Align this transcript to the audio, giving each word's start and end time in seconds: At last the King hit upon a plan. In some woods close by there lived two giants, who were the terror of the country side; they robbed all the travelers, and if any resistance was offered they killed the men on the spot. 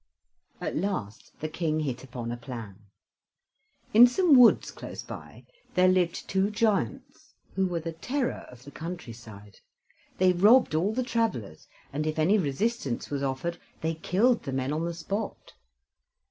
At 0.59 0.75
last 0.75 1.31
the 1.41 1.47
King 1.47 1.81
hit 1.81 2.03
upon 2.03 2.31
a 2.31 2.35
plan. 2.35 2.87
In 3.93 4.07
some 4.07 4.33
woods 4.35 4.71
close 4.71 5.03
by 5.03 5.45
there 5.75 5.87
lived 5.87 6.27
two 6.27 6.49
giants, 6.49 7.35
who 7.53 7.67
were 7.67 7.81
the 7.81 7.91
terror 7.91 8.47
of 8.51 8.63
the 8.63 8.71
country 8.71 9.13
side; 9.13 9.59
they 10.17 10.33
robbed 10.33 10.73
all 10.73 10.91
the 10.91 11.03
travelers, 11.03 11.67
and 11.93 12.07
if 12.07 12.17
any 12.17 12.39
resistance 12.39 13.11
was 13.11 13.21
offered 13.21 13.59
they 13.81 13.93
killed 13.93 14.41
the 14.41 14.51
men 14.51 14.73
on 14.73 14.85
the 14.85 14.95
spot. 14.95 15.53